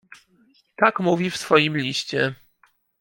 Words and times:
"Tak 0.75 0.99
mówi 0.99 1.29
w 1.31 1.37
swoim 1.37 1.77
liście." 1.77 2.35